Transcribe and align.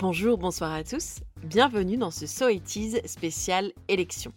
Bonjour, 0.00 0.38
bonsoir 0.38 0.72
à 0.72 0.82
tous. 0.82 1.16
Bienvenue 1.44 1.98
dans 1.98 2.10
ce 2.10 2.26
So 2.26 2.46
spécial 3.04 3.70
élection. 3.86 4.32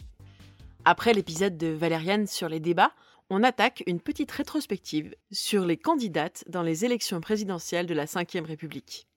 Après 0.83 1.13
l'épisode 1.13 1.57
de 1.57 1.67
Valériane 1.67 2.27
sur 2.27 2.49
les 2.49 2.59
débats, 2.59 2.91
on 3.29 3.43
attaque 3.43 3.81
une 3.87 4.01
petite 4.01 4.29
rétrospective 4.29 5.15
sur 5.31 5.63
les 5.63 5.77
candidates 5.77 6.43
dans 6.49 6.63
les 6.63 6.83
élections 6.83 7.21
présidentielles 7.21 7.85
de 7.85 7.93
la 7.93 8.03
Ve 8.03 8.45
République. 8.45 9.07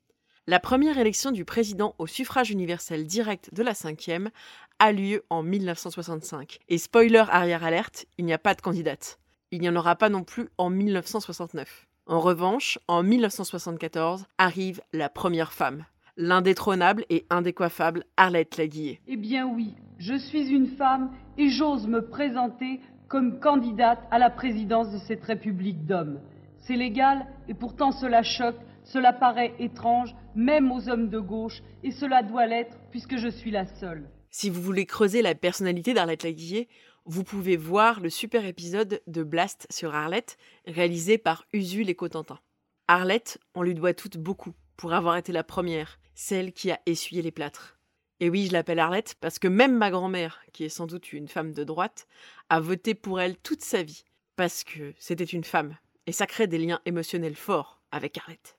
La 0.46 0.61
première 0.61 0.98
élection 0.98 1.32
du 1.32 1.45
président 1.45 1.96
au 1.98 2.07
suffrage 2.07 2.53
universel 2.53 3.09
direct 3.09 3.53
de 3.53 3.65
la 3.65 3.73
Ve 3.73 4.31
a 4.79 4.93
lieu 4.93 5.25
en 5.31 5.43
1965. 5.43 6.61
Et 6.69 6.79
spoiler 6.79 7.25
arrière 7.29 7.65
alerte, 7.65 8.07
il 8.19 8.25
n'y 8.25 8.33
a 8.33 8.39
pas 8.39 8.55
de 8.55 8.61
candidate. 8.61 9.19
Il 9.51 9.63
n'y 9.63 9.69
en 9.69 9.75
aura 9.75 9.97
pas 9.97 10.11
non 10.11 10.23
plus 10.23 10.49
en 10.59 10.71
1969. 10.71 11.89
En 12.07 12.21
revanche, 12.21 12.79
en 12.87 13.03
1974 13.03 14.27
arrive 14.38 14.80
la 14.92 15.09
première 15.09 15.52
femme, 15.52 15.84
l'indétrônable 16.16 17.05
et 17.11 17.27
indécoiffable 17.30 18.05
Arlette 18.16 18.56
Laguillet. 18.56 19.01
Eh 19.06 19.16
bien 19.16 19.47
oui, 19.47 19.75
je 19.98 20.15
suis 20.15 20.48
une 20.48 20.69
femme 20.69 21.11
et 21.37 21.48
j'ose 21.48 21.87
me 21.87 22.01
présenter 22.09 22.80
comme 23.09 23.39
candidate 23.39 24.01
à 24.11 24.19
la 24.19 24.30
présidence 24.30 24.91
de 24.91 24.98
cette 24.98 25.23
République 25.23 25.84
d'hommes. 25.87 26.20
C'est 26.59 26.77
légal 26.77 27.27
et 27.48 27.55
pourtant 27.55 27.92
cela 27.92 28.23
choque, 28.23 28.56
cela 28.83 29.12
paraît 29.12 29.55
étrange, 29.59 30.15
même 30.34 30.73
aux 30.73 30.89
hommes 30.89 31.09
de 31.09 31.19
gauche, 31.19 31.62
et 31.83 31.91
cela 31.91 32.23
doit 32.23 32.47
l'être 32.47 32.77
puisque 32.91 33.17
je 33.17 33.28
suis 33.28 33.51
la 33.51 33.67
seule. 33.67 34.09
Si 34.30 34.51
vous 34.51 34.61
voulez 34.61 34.87
creuser 34.87 35.23
la 35.23 35.34
personnalité 35.34 35.95
d'Arlette 35.95 36.25
Laguillet, 36.25 36.69
vous 37.05 37.23
pouvez 37.23 37.56
voir 37.56 38.01
le 38.01 38.11
super 38.11 38.45
épisode 38.45 39.01
de 39.06 39.23
Blast 39.23 39.67
sur 39.70 39.95
Arlette, 39.95 40.39
réalisé 40.67 41.19
par 41.19 41.45
Usul 41.53 41.89
et 41.89 41.95
Cotentin. 41.95 42.41
Arlette, 42.89 43.39
on 43.55 43.62
lui 43.62 43.75
doit 43.75 43.95
toutes 43.95 44.19
beaucoup 44.19 44.53
pour 44.77 44.92
avoir 44.92 45.17
été 45.17 45.33
la 45.33 45.44
première, 45.44 45.98
celle 46.17 46.53
qui 46.53 46.72
a 46.72 46.81
essuyé 46.86 47.22
les 47.22 47.31
plâtres. 47.31 47.78
Et 48.19 48.31
oui, 48.31 48.47
je 48.47 48.53
l'appelle 48.53 48.81
Arlette 48.81 49.14
parce 49.20 49.39
que 49.39 49.47
même 49.47 49.77
ma 49.77 49.91
grand-mère, 49.91 50.42
qui 50.53 50.64
est 50.64 50.70
sans 50.70 50.86
doute 50.86 51.12
une 51.12 51.28
femme 51.28 51.53
de 51.53 51.62
droite, 51.62 52.09
a 52.48 52.59
voté 52.59 52.95
pour 52.95 53.20
elle 53.20 53.36
toute 53.36 53.62
sa 53.62 53.83
vie, 53.83 54.05
parce 54.34 54.64
que 54.64 54.94
c'était 54.98 55.25
une 55.25 55.44
femme, 55.44 55.77
et 56.06 56.12
ça 56.12 56.27
crée 56.27 56.47
des 56.47 56.59
liens 56.59 56.81
émotionnels 56.87 57.37
forts 57.37 57.83
avec 57.92 58.17
Arlette. 58.17 58.56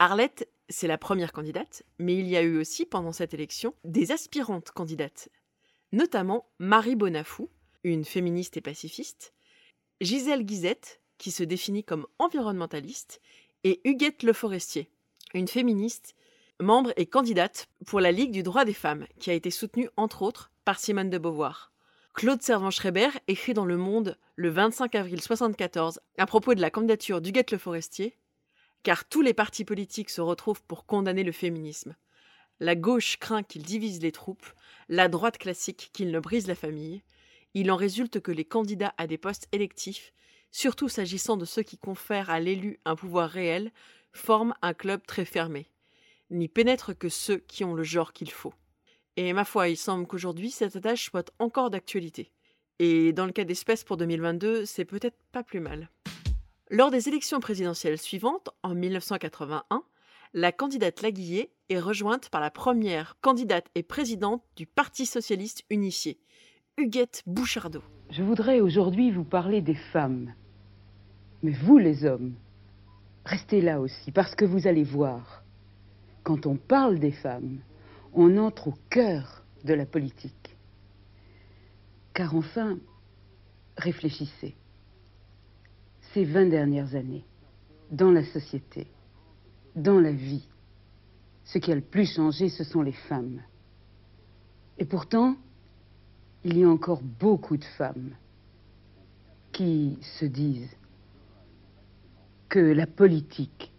Arlette, 0.00 0.50
c'est 0.68 0.88
la 0.88 0.98
première 0.98 1.32
candidate, 1.32 1.84
mais 1.98 2.16
il 2.16 2.26
y 2.26 2.36
a 2.36 2.42
eu 2.42 2.58
aussi, 2.58 2.84
pendant 2.84 3.12
cette 3.12 3.32
élection, 3.32 3.74
des 3.84 4.10
aspirantes 4.10 4.72
candidates, 4.72 5.28
notamment 5.92 6.48
Marie 6.58 6.96
Bonafou, 6.96 7.48
une 7.84 8.04
féministe 8.04 8.56
et 8.56 8.60
pacifiste, 8.60 9.32
Gisèle 10.00 10.44
Guizette, 10.44 11.00
qui 11.18 11.30
se 11.30 11.44
définit 11.44 11.84
comme 11.84 12.08
environnementaliste, 12.18 13.20
et 13.62 13.80
Huguette 13.84 14.24
Le 14.24 14.32
Forestier, 14.32 14.90
une 15.32 15.48
féministe, 15.48 16.16
membre 16.60 16.92
et 16.96 17.06
candidate 17.06 17.68
pour 17.86 18.00
la 18.00 18.12
Ligue 18.12 18.32
du 18.32 18.42
droit 18.42 18.64
des 18.64 18.72
femmes, 18.72 19.06
qui 19.18 19.30
a 19.30 19.34
été 19.34 19.50
soutenue 19.50 19.90
entre 19.96 20.22
autres 20.22 20.50
par 20.64 20.78
Simone 20.78 21.10
de 21.10 21.18
Beauvoir. 21.18 21.72
Claude 22.14 22.42
Servan-Schreiber 22.42 23.10
écrit 23.28 23.52
dans 23.52 23.66
Le 23.66 23.76
Monde 23.76 24.16
le 24.36 24.48
25 24.48 24.94
avril 24.94 25.14
1974 25.14 26.00
à 26.16 26.26
propos 26.26 26.54
de 26.54 26.60
la 26.60 26.70
candidature 26.70 27.20
d'Huguette 27.20 27.50
Le 27.50 27.58
Forestier 27.58 28.16
car 28.86 29.04
tous 29.04 29.20
les 29.20 29.34
partis 29.34 29.64
politiques 29.64 30.10
se 30.10 30.20
retrouvent 30.20 30.62
pour 30.62 30.86
condamner 30.86 31.24
le 31.24 31.32
féminisme. 31.32 31.96
La 32.60 32.76
gauche 32.76 33.16
craint 33.18 33.42
qu'il 33.42 33.64
divise 33.64 34.00
les 34.00 34.12
troupes, 34.12 34.46
la 34.88 35.08
droite 35.08 35.38
classique 35.38 35.90
qu'il 35.92 36.12
ne 36.12 36.20
brise 36.20 36.46
la 36.46 36.54
famille. 36.54 37.02
Il 37.54 37.72
en 37.72 37.76
résulte 37.76 38.20
que 38.20 38.30
les 38.30 38.44
candidats 38.44 38.94
à 38.96 39.08
des 39.08 39.18
postes 39.18 39.48
électifs, 39.50 40.12
surtout 40.52 40.88
s'agissant 40.88 41.36
de 41.36 41.44
ceux 41.44 41.64
qui 41.64 41.78
confèrent 41.78 42.30
à 42.30 42.38
l'élu 42.38 42.78
un 42.84 42.94
pouvoir 42.94 43.28
réel, 43.28 43.72
forment 44.12 44.54
un 44.62 44.72
club 44.72 45.04
très 45.04 45.24
fermé. 45.24 45.68
N'y 46.30 46.48
pénètrent 46.48 46.96
que 46.96 47.08
ceux 47.08 47.38
qui 47.38 47.64
ont 47.64 47.74
le 47.74 47.84
genre 47.84 48.12
qu'il 48.12 48.30
faut. 48.30 48.54
Et 49.16 49.32
ma 49.32 49.44
foi, 49.44 49.68
il 49.68 49.76
semble 49.76 50.06
qu'aujourd'hui 50.06 50.50
cette 50.50 50.80
tâche 50.80 51.04
soit 51.04 51.32
encore 51.38 51.70
d'actualité. 51.70 52.32
Et 52.78 53.12
dans 53.12 53.26
le 53.26 53.32
cas 53.32 53.44
d'espèce 53.44 53.84
pour 53.84 53.96
2022, 53.96 54.64
c'est 54.64 54.84
peut-être 54.84 55.16
pas 55.32 55.42
plus 55.42 55.60
mal. 55.60 55.90
Lors 56.70 56.90
des 56.90 57.08
élections 57.08 57.40
présidentielles 57.40 57.98
suivantes, 57.98 58.50
en 58.62 58.74
1981, 58.74 59.84
la 60.34 60.52
candidate 60.52 61.00
Laguillet 61.00 61.52
est 61.68 61.78
rejointe 61.78 62.28
par 62.28 62.40
la 62.40 62.50
première 62.50 63.16
candidate 63.20 63.68
et 63.74 63.82
présidente 63.82 64.42
du 64.56 64.66
Parti 64.66 65.06
socialiste 65.06 65.64
unifié, 65.70 66.18
Huguette 66.76 67.22
Bouchardot. 67.26 67.84
Je 68.10 68.22
voudrais 68.22 68.60
aujourd'hui 68.60 69.10
vous 69.10 69.24
parler 69.24 69.62
des 69.62 69.74
femmes. 69.74 70.34
Mais 71.42 71.52
vous 71.52 71.78
les 71.78 72.04
hommes, 72.04 72.34
restez 73.24 73.62
là 73.62 73.80
aussi, 73.80 74.10
parce 74.12 74.34
que 74.34 74.44
vous 74.44 74.66
allez 74.66 74.84
voir, 74.84 75.44
quand 76.26 76.44
on 76.46 76.56
parle 76.56 76.98
des 76.98 77.12
femmes, 77.12 77.60
on 78.12 78.36
entre 78.36 78.66
au 78.66 78.74
cœur 78.90 79.44
de 79.62 79.74
la 79.74 79.86
politique. 79.86 80.56
Car 82.12 82.34
enfin, 82.34 82.80
réfléchissez 83.76 84.56
ces 86.12 86.24
20 86.24 86.46
dernières 86.46 86.96
années, 86.96 87.24
dans 87.92 88.10
la 88.10 88.24
société, 88.24 88.88
dans 89.76 90.00
la 90.00 90.10
vie, 90.10 90.48
ce 91.44 91.58
qui 91.58 91.70
a 91.70 91.76
le 91.76 91.80
plus 91.80 92.12
changé, 92.12 92.48
ce 92.48 92.64
sont 92.64 92.82
les 92.82 92.98
femmes. 93.08 93.40
Et 94.78 94.84
pourtant, 94.84 95.36
il 96.42 96.58
y 96.58 96.64
a 96.64 96.68
encore 96.68 97.02
beaucoup 97.02 97.56
de 97.56 97.64
femmes 97.78 98.16
qui 99.52 99.96
se 100.18 100.24
disent 100.24 100.74
que 102.48 102.58
la 102.58 102.88
politique, 102.88 103.70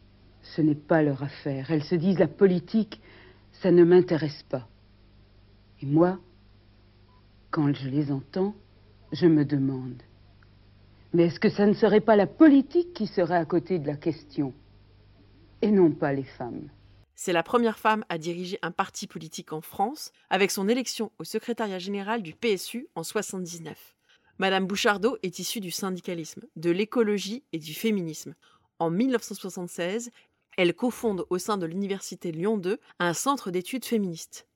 ce 0.56 0.62
n'est 0.62 0.76
pas 0.76 1.02
leur 1.04 1.24
affaire. 1.24 1.72
Elles 1.72 1.84
se 1.84 1.96
disent 1.96 2.20
la 2.20 2.28
politique, 2.28 3.02
ça 3.52 3.72
ne 3.72 3.84
m'intéresse 3.84 4.44
pas. 4.50 4.68
Et 5.82 5.86
moi, 5.86 6.20
quand 7.52 7.74
je 7.74 7.90
les 7.90 8.12
entends, 8.12 8.56
je 9.12 9.28
me 9.28 9.46
demande, 9.46 10.02
mais 11.14 11.26
est-ce 11.26 11.40
que 11.40 11.50
ça 11.50 11.66
ne 11.66 11.74
serait 11.74 12.02
pas 12.02 12.16
la 12.16 12.28
politique 12.28 12.94
qui 12.94 13.08
serait 13.08 13.38
à 13.38 13.46
côté 13.46 13.80
de 13.80 13.88
la 13.88 13.96
question 13.96 14.54
et 15.62 15.72
non 15.72 15.92
pas 15.92 16.14
les 16.14 16.24
femmes? 16.24 16.70
C'est 17.16 17.34
la 17.34 17.42
première 17.42 17.80
femme 17.80 18.06
à 18.10 18.18
diriger 18.18 18.60
un 18.62 18.72
parti 18.72 19.08
politique 19.08 19.52
en 19.52 19.62
France, 19.62 20.12
avec 20.30 20.52
son 20.52 20.68
élection 20.68 21.12
au 21.18 21.24
secrétariat 21.24 21.80
général 21.80 22.22
du 22.22 22.34
PSU 22.34 22.88
en 22.94 23.04
79. 23.04 23.96
Madame 24.38 24.68
Bouchardot 24.68 25.18
est 25.24 25.40
issue 25.40 25.60
du 25.60 25.72
syndicalisme, 25.72 26.44
de 26.56 26.70
l'écologie 26.70 27.44
et 27.54 27.58
du 27.58 27.74
féminisme. 27.74 28.36
En 28.78 28.92
1976, 28.92 30.12
elle 30.58 30.74
cofonde 30.74 31.26
au 31.30 31.38
sein 31.38 31.58
de 31.58 31.66
l'université 31.66 32.32
Lyon 32.32 32.58
2 32.58 32.80
un 33.00 33.14
centre 33.14 33.52
d'études 33.52 33.86
féministes. 33.86 34.48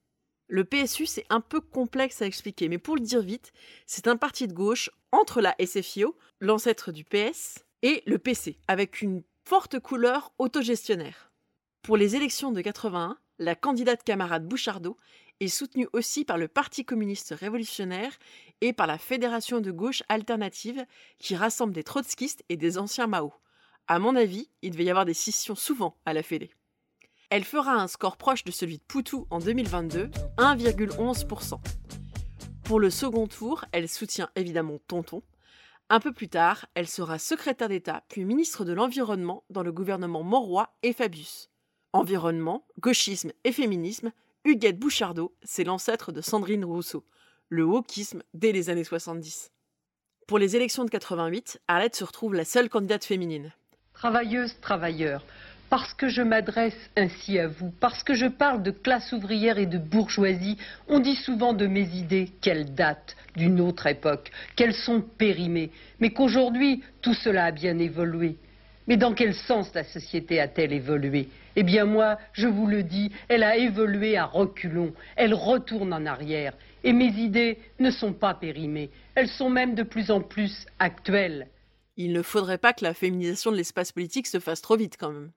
Le 0.48 0.66
PSU, 0.66 1.06
c'est 1.06 1.26
un 1.30 1.40
peu 1.40 1.62
complexe 1.62 2.22
à 2.22 2.26
expliquer, 2.26 2.68
mais 2.68 2.80
pour 2.80 2.96
le 2.96 3.02
dire 3.02 3.22
vite, 3.22 3.54
c'est 3.86 4.08
un 4.08 4.18
parti 4.18 4.48
de 4.48 4.54
gauche 4.54 4.90
entre 5.14 5.40
la 5.40 5.56
SFIO, 5.66 6.18
l'ancêtre 6.42 6.92
du 6.92 7.06
PS, 7.06 7.64
et 7.84 8.04
le 8.06 8.18
PC, 8.18 8.58
avec 8.68 9.02
une 9.02 9.24
forte 9.46 9.80
couleur 9.80 10.34
autogestionnaire. 10.40 11.32
Pour 11.84 11.98
les 11.98 12.16
élections 12.16 12.52
de 12.52 12.62
81, 12.62 13.18
la 13.40 13.56
candidate 13.56 14.04
camarade 14.04 14.48
Bouchardot 14.48 14.98
est 15.40 15.48
soutenue 15.48 15.88
aussi 15.94 16.26
par 16.26 16.38
le 16.38 16.48
Parti 16.48 16.86
communiste 16.86 17.34
révolutionnaire 17.38 18.12
et 18.62 18.74
par 18.74 18.88
la 18.88 18.98
Fédération 18.98 19.62
de 19.62 19.72
gauche 19.72 20.04
alternative 20.10 20.86
qui 21.18 21.36
rassemble 21.36 21.74
des 21.74 21.84
trotskistes 21.84 22.44
et 22.50 22.58
des 22.58 22.78
anciens 22.78 23.08
Mao. 23.08 23.34
À 23.92 24.00
mon 24.00 24.16
avis, 24.16 24.48
il 24.62 24.72
devait 24.72 24.86
y 24.86 24.90
avoir 24.90 25.04
des 25.04 25.14
scissions 25.14 25.54
souvent 25.54 25.98
à 26.06 26.14
la 26.14 26.24
Fédé. 26.24 26.50
Elle 27.30 27.44
fera 27.44 27.74
un 27.74 27.88
score 27.90 28.16
proche 28.16 28.46
de 28.46 28.52
celui 28.52 28.78
de 28.78 28.84
Poutou 28.84 29.28
en 29.30 29.40
2022, 29.40 30.10
1,11%. 30.38 31.60
Pour 32.64 32.80
le 32.80 32.90
second 32.90 33.28
tour, 33.28 33.66
elle 33.74 33.90
soutient 33.90 34.30
évidemment 34.38 34.80
Tonton. 34.88 35.24
Un 35.90 36.00
peu 36.00 36.14
plus 36.14 36.30
tard, 36.30 36.68
elle 36.74 36.88
sera 36.88 37.20
secrétaire 37.20 37.68
d'État 37.68 38.06
puis 38.08 38.24
ministre 38.24 38.64
de 38.64 38.72
l'Environnement 38.72 39.44
dans 39.50 39.62
le 39.62 39.74
gouvernement 39.74 40.24
Moroy 40.24 40.70
et 40.84 40.94
Fabius. 40.94 41.50
Environnement, 41.92 42.66
gauchisme 42.80 43.34
et 43.44 43.52
féminisme, 43.52 44.14
Huguette 44.46 44.80
Bouchardot, 44.80 45.36
c'est 45.44 45.66
l'ancêtre 45.66 46.14
de 46.14 46.22
Sandrine 46.22 46.64
Rousseau, 46.64 47.04
le 47.50 47.66
wokisme 47.66 48.24
dès 48.34 48.54
les 48.54 48.70
années 48.70 48.86
70. 48.86 49.52
Pour 50.28 50.40
les 50.40 50.56
élections 50.56 50.86
de 50.86 50.90
88, 50.90 51.60
Arlette 51.68 51.98
se 51.98 52.06
retrouve 52.06 52.36
la 52.36 52.46
seule 52.46 52.70
candidate 52.70 53.04
féminine. 53.04 53.52
Travailleuse, 54.02 54.60
travailleur, 54.62 55.24
parce 55.70 55.94
que 55.94 56.10
je 56.10 56.24
m'adresse 56.24 56.90
ainsi 56.98 57.38
à 57.38 57.48
vous, 57.48 57.72
parce 57.80 58.02
que 58.02 58.16
je 58.16 58.26
parle 58.26 58.64
de 58.64 58.72
classe 58.72 59.12
ouvrière 59.12 59.60
et 59.60 59.68
de 59.68 59.78
bourgeoisie, 59.78 60.58
on 60.88 60.98
dit 60.98 61.18
souvent 61.18 61.54
de 61.54 61.68
mes 61.68 61.88
idées 61.96 62.32
qu'elles 62.42 62.74
datent 62.74 63.16
d'une 63.36 63.62
autre 63.62 63.86
époque, 63.86 64.32
qu'elles 64.56 64.74
sont 64.74 65.02
périmées, 65.02 65.70
mais 66.00 66.10
qu'aujourd'hui 66.10 66.82
tout 67.04 67.14
cela 67.14 67.46
a 67.46 67.52
bien 67.52 67.78
évolué. 67.78 68.38
Mais 68.88 68.98
dans 68.98 69.14
quel 69.14 69.36
sens 69.36 69.72
la 69.76 69.84
société 69.84 70.40
a-t-elle 70.40 70.74
évolué? 70.74 71.30
Eh 71.56 71.62
bien 71.62 71.86
moi, 71.86 72.18
je 72.34 72.48
vous 72.48 72.66
le 72.66 72.82
dis, 72.82 73.12
elle 73.28 73.44
a 73.44 73.56
évolué 73.56 74.18
à 74.18 74.26
reculons, 74.26 74.94
elle 75.16 75.36
retourne 75.36 75.94
en 75.94 76.08
arrière, 76.08 76.54
et 76.84 76.94
mes 76.94 77.14
idées 77.20 77.60
ne 77.78 77.92
sont 77.92 78.14
pas 78.14 78.34
périmées, 78.34 78.90
elles 79.14 79.30
sont 79.30 79.52
même 79.52 79.76
de 79.76 79.84
plus 79.84 80.10
en 80.10 80.22
plus 80.22 80.66
actuelles. 80.80 81.46
Il 81.98 82.14
ne 82.14 82.22
faudrait 82.22 82.58
pas 82.58 82.74
que 82.74 82.84
la 82.84 82.94
féminisation 82.94 83.52
de 83.52 83.58
l'espace 83.58 83.92
politique 83.92 84.28
se 84.28 84.40
fasse 84.40 84.62
trop 84.62 84.78
vite 84.78 84.98
quand 84.98 85.12
même. 85.12 85.32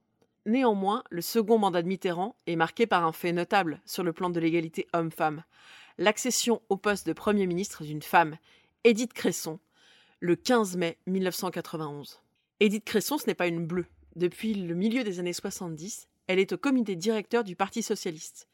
Néanmoins, 0.46 1.02
le 1.10 1.22
second 1.22 1.58
mandat 1.58 1.82
de 1.82 1.88
Mitterrand 1.88 2.36
est 2.46 2.56
marqué 2.56 2.86
par 2.86 3.04
un 3.04 3.12
fait 3.12 3.32
notable 3.32 3.80
sur 3.86 4.02
le 4.02 4.12
plan 4.12 4.30
de 4.30 4.40
l'égalité 4.40 4.86
homme-femme, 4.92 5.42
l'accession 5.98 6.60
au 6.68 6.76
poste 6.76 7.06
de 7.06 7.12
Premier 7.12 7.46
ministre 7.46 7.82
d'une 7.82 8.02
femme, 8.02 8.36
Édith 8.84 9.14
Cresson, 9.14 9.58
le 10.20 10.36
15 10.36 10.76
mai 10.76 10.98
1991. 11.06 12.20
Édith 12.60 12.84
Cresson, 12.84 13.18
ce 13.18 13.26
n'est 13.26 13.34
pas 13.34 13.46
une 13.46 13.66
bleue. 13.66 13.86
Depuis 14.16 14.54
le 14.54 14.74
milieu 14.74 15.02
des 15.02 15.18
années 15.18 15.32
70, 15.32 16.08
elle 16.26 16.38
est 16.38 16.52
au 16.52 16.58
comité 16.58 16.94
directeur 16.94 17.42
du 17.42 17.56
Parti 17.56 17.82
socialiste. 17.82 18.48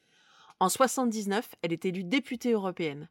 En 0.59 0.69
79, 0.69 1.55
elle 1.61 1.73
est 1.73 1.85
élue 1.85 2.03
députée 2.03 2.51
européenne. 2.51 3.09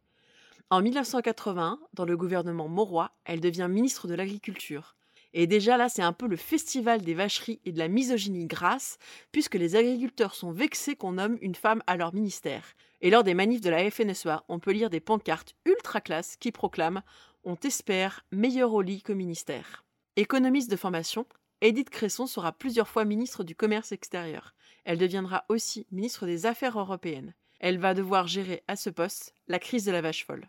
En 0.72 0.82
1981, 0.82 1.81
dans 1.94 2.05
le 2.05 2.17
gouvernement 2.17 2.69
Mauroy, 2.69 3.11
elle 3.25 3.40
devient 3.40 3.67
ministre 3.69 4.06
de 4.06 4.14
l'Agriculture. 4.14 4.94
Et 5.32 5.49
déjà 5.49 5.76
là, 5.76 5.88
c'est 5.88 6.00
un 6.00 6.12
peu 6.12 6.28
le 6.28 6.37
festival 6.37 7.02
des 7.02 7.14
vacheries 7.14 7.61
et 7.64 7.72
de 7.72 7.78
la 7.78 7.88
misogynie 7.88 8.46
grasse, 8.46 8.99
puisque 9.32 9.56
les 9.56 9.75
agriculteurs 9.75 10.37
sont 10.37 10.52
vexés 10.52 10.94
qu'on 10.94 11.12
nomme 11.12 11.38
une 11.40 11.56
femme 11.56 11.82
à 11.88 11.96
leur 11.96 12.14
ministère. 12.14 12.75
Et 13.00 13.11
lors 13.11 13.25
des 13.25 13.34
manifs 13.34 13.62
de 13.62 13.70
la 13.70 13.90
FNSEA, 13.90 14.44
on 14.49 14.61
peut 14.61 14.70
lire 14.70 14.90
des 14.90 15.00
pancartes 15.00 15.56
ultra 15.64 16.00
classe 16.00 16.37
qui 16.37 16.52
proclament 16.52 17.02
On 17.43 17.56
t'espère 17.56 18.25
meilleur 18.31 18.72
au 18.72 18.81
lit 18.81 19.02
qu'au 19.02 19.17
ministère. 19.17 19.84
Économiste 20.14 20.70
de 20.70 20.76
formation, 20.76 21.26
Edith 21.62 21.90
Cresson 21.90 22.26
sera 22.26 22.52
plusieurs 22.52 22.88
fois 22.88 23.05
ministre 23.05 23.43
du 23.43 23.56
Commerce 23.56 23.90
extérieur. 23.90 24.55
Elle 24.84 24.99
deviendra 24.99 25.44
aussi 25.49 25.88
ministre 25.90 26.26
des 26.26 26.46
Affaires 26.46 26.78
européennes. 26.78 27.34
Elle 27.60 27.78
va 27.78 27.94
devoir 27.94 28.26
gérer 28.26 28.62
à 28.68 28.76
ce 28.76 28.90
poste 28.90 29.34
la 29.46 29.58
crise 29.58 29.84
de 29.84 29.92
la 29.92 30.00
vache 30.00 30.24
folle. 30.26 30.48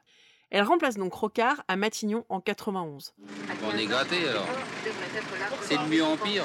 Elle 0.50 0.64
remplace 0.64 0.96
donc 0.96 1.14
Rocard 1.14 1.64
à 1.68 1.76
Matignon 1.76 2.26
en 2.30 2.42
91. 2.42 3.14
On 3.64 3.78
est 3.78 3.86
gâté 3.86 4.28
alors. 4.28 4.48
C'est 5.62 5.78
de 5.78 5.90
mieux 5.90 6.04
en 6.04 6.18
pire. 6.18 6.44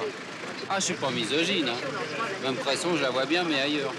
Ah, 0.69 0.81
je 0.81 0.87
suis 0.87 0.95
pas 0.95 1.11
misogyne. 1.11 1.69
Hein. 1.69 1.77
Même 2.43 2.57
Cresson, 2.57 2.97
je 2.97 3.03
la 3.03 3.11
vois 3.11 3.27
bien, 3.27 3.45
mais 3.45 3.61
ailleurs. 3.61 3.93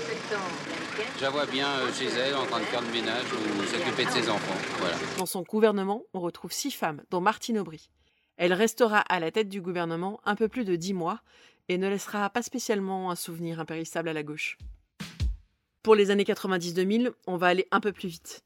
Je 1.17 1.21
la 1.21 1.29
vois 1.29 1.45
bien 1.45 1.67
euh, 1.67 1.93
chez 1.93 2.07
elle 2.07 2.35
en 2.35 2.45
train 2.45 2.59
de 2.59 2.65
faire 2.65 2.81
le 2.81 2.91
ménage 2.91 3.25
ou 3.31 3.63
s'occuper 3.63 4.05
de 4.05 4.09
ses 4.09 4.29
enfants. 4.29 4.57
Voilà. 4.79 4.95
Dans 5.17 5.25
son 5.25 5.43
gouvernement, 5.43 6.03
on 6.13 6.19
retrouve 6.19 6.51
six 6.51 6.71
femmes, 6.71 7.03
dont 7.11 7.21
Martine 7.21 7.59
Aubry. 7.59 7.89
Elle 8.37 8.53
restera 8.53 8.99
à 8.99 9.19
la 9.19 9.31
tête 9.31 9.49
du 9.49 9.61
gouvernement 9.61 10.19
un 10.25 10.35
peu 10.35 10.47
plus 10.47 10.65
de 10.65 10.75
dix 10.75 10.93
mois 10.93 11.21
et 11.69 11.77
ne 11.77 11.87
laissera 11.87 12.29
pas 12.29 12.41
spécialement 12.41 13.11
un 13.11 13.15
souvenir 13.15 13.59
impérissable 13.59 14.09
à 14.09 14.13
la 14.13 14.23
gauche. 14.23 14.57
Pour 15.87 15.95
les 15.95 16.11
années 16.11 16.25
90-2000, 16.25 17.13
on 17.27 17.37
va 17.37 17.47
aller 17.47 17.65
un 17.71 17.79
peu 17.79 17.93
plus 17.93 18.09
vite. 18.09 18.43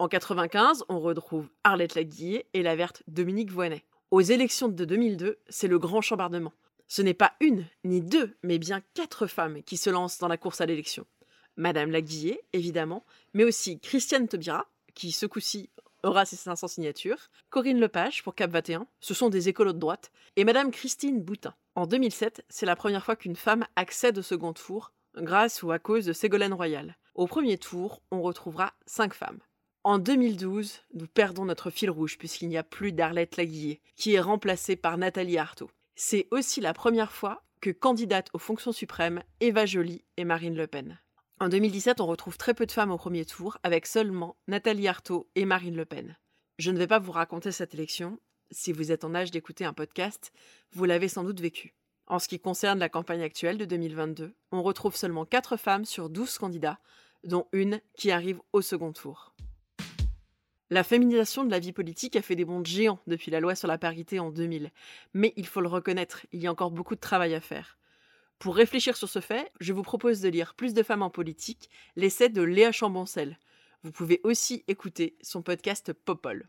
En 0.00 0.08
95, 0.08 0.86
on 0.88 0.98
retrouve 0.98 1.48
Arlette 1.62 1.94
Laguillet 1.94 2.46
et 2.52 2.64
la 2.64 2.74
verte 2.74 3.04
Dominique 3.06 3.52
Voynet. 3.52 3.84
Aux 4.10 4.22
élections 4.22 4.66
de 4.66 4.84
2002, 4.84 5.38
c'est 5.48 5.68
le 5.68 5.78
grand 5.78 6.00
chambardement. 6.00 6.52
Ce 6.88 7.00
n'est 7.00 7.14
pas 7.14 7.34
une 7.38 7.64
ni 7.84 8.00
deux, 8.00 8.34
mais 8.42 8.58
bien 8.58 8.82
quatre 8.94 9.28
femmes 9.28 9.62
qui 9.62 9.76
se 9.76 9.88
lancent 9.88 10.18
dans 10.18 10.26
la 10.26 10.36
course 10.36 10.60
à 10.60 10.66
l'élection. 10.66 11.06
Madame 11.54 11.92
Laguillet, 11.92 12.42
évidemment, 12.52 13.04
mais 13.34 13.44
aussi 13.44 13.78
Christiane 13.78 14.26
Taubira, 14.26 14.66
qui 14.96 15.12
ce 15.12 15.26
coup-ci 15.26 15.70
aura 16.02 16.24
ses 16.24 16.34
500 16.34 16.66
signatures, 16.66 17.30
Corinne 17.50 17.78
Lepage 17.78 18.24
pour 18.24 18.34
Cap 18.34 18.50
21, 18.50 18.88
ce 18.98 19.14
sont 19.14 19.28
des 19.28 19.48
écolos 19.48 19.74
de 19.74 19.78
droite, 19.78 20.10
et 20.34 20.42
Madame 20.42 20.72
Christine 20.72 21.22
Boutin. 21.22 21.54
En 21.76 21.86
2007, 21.86 22.44
c'est 22.48 22.66
la 22.66 22.74
première 22.74 23.04
fois 23.04 23.14
qu'une 23.14 23.36
femme 23.36 23.64
accède 23.76 24.18
au 24.18 24.22
second 24.22 24.52
tour, 24.52 24.90
grâce 25.16 25.62
ou 25.62 25.70
à 25.70 25.78
cause 25.78 26.06
de 26.06 26.12
Ségolène 26.12 26.54
Royal. 26.54 26.96
Au 27.14 27.26
premier 27.26 27.58
tour, 27.58 28.02
on 28.10 28.22
retrouvera 28.22 28.72
cinq 28.86 29.14
femmes. 29.14 29.40
En 29.82 29.98
2012, 29.98 30.82
nous 30.94 31.06
perdons 31.06 31.46
notre 31.46 31.70
fil 31.70 31.90
rouge 31.90 32.18
puisqu'il 32.18 32.48
n'y 32.48 32.58
a 32.58 32.62
plus 32.62 32.92
d'Arlette 32.92 33.36
Laguillet, 33.36 33.80
qui 33.96 34.14
est 34.14 34.20
remplacée 34.20 34.76
par 34.76 34.98
Nathalie 34.98 35.38
Arthaud. 35.38 35.70
C'est 35.94 36.28
aussi 36.30 36.60
la 36.60 36.74
première 36.74 37.12
fois 37.12 37.42
que 37.60 37.70
candidates 37.70 38.28
aux 38.32 38.38
fonctions 38.38 38.72
suprêmes 38.72 39.22
Eva 39.40 39.66
Joly 39.66 40.04
et 40.16 40.24
Marine 40.24 40.56
Le 40.56 40.66
Pen. 40.66 40.98
En 41.40 41.48
2017, 41.48 42.00
on 42.00 42.06
retrouve 42.06 42.36
très 42.36 42.52
peu 42.52 42.66
de 42.66 42.72
femmes 42.72 42.90
au 42.90 42.98
premier 42.98 43.24
tour, 43.24 43.56
avec 43.62 43.86
seulement 43.86 44.36
Nathalie 44.46 44.88
Arthaud 44.88 45.30
et 45.34 45.46
Marine 45.46 45.76
Le 45.76 45.86
Pen. 45.86 46.18
Je 46.58 46.70
ne 46.70 46.78
vais 46.78 46.86
pas 46.86 46.98
vous 46.98 47.12
raconter 47.12 47.50
cette 47.50 47.72
élection. 47.72 48.20
Si 48.50 48.72
vous 48.72 48.92
êtes 48.92 49.04
en 49.04 49.14
âge 49.14 49.30
d'écouter 49.30 49.64
un 49.64 49.72
podcast, 49.72 50.32
vous 50.72 50.84
l'avez 50.84 51.08
sans 51.08 51.24
doute 51.24 51.40
vécu. 51.40 51.74
En 52.10 52.18
ce 52.18 52.26
qui 52.26 52.40
concerne 52.40 52.80
la 52.80 52.88
campagne 52.88 53.22
actuelle 53.22 53.56
de 53.56 53.64
2022, 53.64 54.34
on 54.50 54.64
retrouve 54.64 54.96
seulement 54.96 55.24
4 55.24 55.56
femmes 55.56 55.84
sur 55.84 56.10
12 56.10 56.38
candidats, 56.38 56.80
dont 57.22 57.46
une 57.52 57.80
qui 57.96 58.10
arrive 58.10 58.40
au 58.52 58.62
second 58.62 58.92
tour. 58.92 59.32
La 60.70 60.82
féminisation 60.82 61.44
de 61.44 61.52
la 61.52 61.60
vie 61.60 61.72
politique 61.72 62.16
a 62.16 62.22
fait 62.22 62.34
des 62.34 62.44
bonds 62.44 62.64
géants 62.64 62.98
depuis 63.06 63.30
la 63.30 63.38
loi 63.38 63.54
sur 63.54 63.68
la 63.68 63.78
parité 63.78 64.18
en 64.18 64.32
2000, 64.32 64.72
mais 65.14 65.32
il 65.36 65.46
faut 65.46 65.60
le 65.60 65.68
reconnaître, 65.68 66.26
il 66.32 66.40
y 66.40 66.48
a 66.48 66.50
encore 66.50 66.72
beaucoup 66.72 66.96
de 66.96 67.00
travail 67.00 67.32
à 67.32 67.40
faire. 67.40 67.78
Pour 68.40 68.56
réfléchir 68.56 68.96
sur 68.96 69.08
ce 69.08 69.20
fait, 69.20 69.52
je 69.60 69.72
vous 69.72 69.82
propose 69.82 70.20
de 70.20 70.30
lire 70.30 70.54
Plus 70.54 70.74
de 70.74 70.82
femmes 70.82 71.02
en 71.02 71.10
politique, 71.10 71.70
l'essai 71.94 72.28
de 72.28 72.42
Léa 72.42 72.72
Chamboncel. 72.72 73.38
Vous 73.84 73.92
pouvez 73.92 74.20
aussi 74.24 74.64
écouter 74.66 75.16
son 75.22 75.42
podcast 75.42 75.92
Popol. 75.92 76.48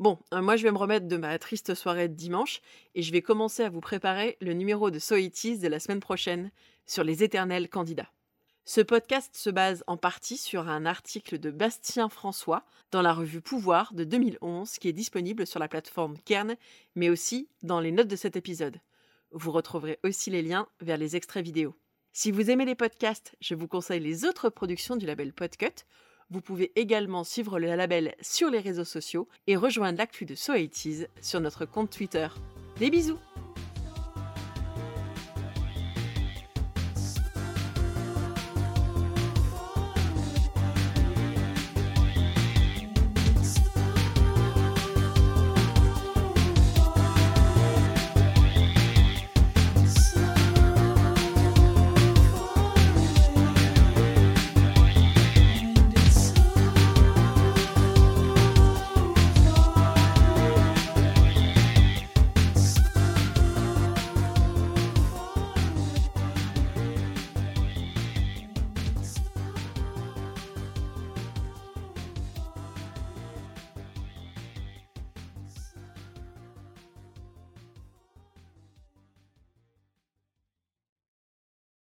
Bon, 0.00 0.18
euh, 0.32 0.40
moi 0.40 0.56
je 0.56 0.62
vais 0.62 0.72
me 0.72 0.78
remettre 0.78 1.08
de 1.08 1.16
ma 1.18 1.38
triste 1.38 1.74
soirée 1.74 2.08
de 2.08 2.14
dimanche 2.14 2.62
et 2.94 3.02
je 3.02 3.12
vais 3.12 3.20
commencer 3.20 3.64
à 3.64 3.68
vous 3.68 3.82
préparer 3.82 4.38
le 4.40 4.54
numéro 4.54 4.90
de 4.90 4.98
Soitis 4.98 5.58
de 5.58 5.68
la 5.68 5.78
semaine 5.78 6.00
prochaine 6.00 6.50
sur 6.86 7.04
les 7.04 7.22
éternels 7.22 7.68
candidats. 7.68 8.10
Ce 8.64 8.80
podcast 8.80 9.36
se 9.36 9.50
base 9.50 9.84
en 9.86 9.98
partie 9.98 10.38
sur 10.38 10.70
un 10.70 10.86
article 10.86 11.38
de 11.38 11.50
Bastien 11.50 12.08
François 12.08 12.64
dans 12.92 13.02
la 13.02 13.12
revue 13.12 13.42
Pouvoir 13.42 13.92
de 13.92 14.04
2011 14.04 14.78
qui 14.78 14.88
est 14.88 14.94
disponible 14.94 15.46
sur 15.46 15.60
la 15.60 15.68
plateforme 15.68 16.16
Kern, 16.24 16.56
mais 16.94 17.10
aussi 17.10 17.50
dans 17.62 17.80
les 17.80 17.92
notes 17.92 18.08
de 18.08 18.16
cet 18.16 18.36
épisode. 18.36 18.80
Vous 19.32 19.50
retrouverez 19.50 19.98
aussi 20.02 20.30
les 20.30 20.40
liens 20.40 20.66
vers 20.80 20.96
les 20.96 21.14
extraits 21.14 21.44
vidéo. 21.44 21.74
Si 22.14 22.30
vous 22.30 22.50
aimez 22.50 22.64
les 22.64 22.74
podcasts, 22.74 23.36
je 23.42 23.54
vous 23.54 23.68
conseille 23.68 24.00
les 24.00 24.24
autres 24.24 24.48
productions 24.48 24.96
du 24.96 25.04
label 25.04 25.34
Podcut. 25.34 25.84
Vous 26.30 26.40
pouvez 26.40 26.70
également 26.76 27.24
suivre 27.24 27.58
le 27.58 27.74
label 27.74 28.14
sur 28.20 28.50
les 28.50 28.60
réseaux 28.60 28.84
sociaux 28.84 29.28
et 29.46 29.56
rejoindre 29.56 29.98
l'actu 29.98 30.24
de 30.24 30.34
So 30.34 30.52
sur 31.20 31.40
notre 31.40 31.64
compte 31.64 31.90
Twitter. 31.90 32.28
Des 32.78 32.90
bisous 32.90 33.18